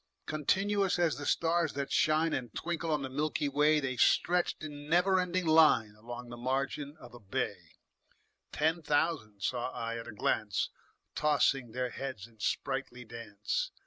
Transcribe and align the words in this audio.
Continuous 0.25 0.97
as 0.97 1.17
the 1.17 1.27
stars 1.27 1.73
that 1.73 1.91
shine 1.91 2.33
And 2.33 2.51
twinkle 2.55 2.89
on 2.89 3.03
the 3.03 3.07
milky 3.09 3.47
way, 3.47 3.79
The 3.79 3.97
stretched 3.97 4.63
in 4.63 4.89
never 4.89 5.19
ending 5.19 5.45
line 5.45 5.93
Along 5.93 6.27
the 6.29 6.37
margin 6.37 6.97
of 6.97 7.13
a 7.13 7.19
bay: 7.19 7.73
Ten 8.51 8.81
thousand 8.81 9.41
saw 9.43 9.69
I 9.69 9.99
at 9.99 10.07
a 10.07 10.11
glance, 10.15 10.71
Tossing 11.13 11.71
their 11.73 11.91
heads 11.91 12.25
in 12.25 12.39
sprightly 12.39 13.05
dance. 13.05 13.69